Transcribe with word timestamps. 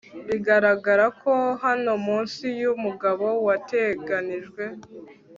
bigaragara 0.27 1.05
ko 1.21 1.33
hano 1.63 1.91
munsi 2.05 2.43
yumugabo 2.61 3.27
wateganijwe 3.45 4.63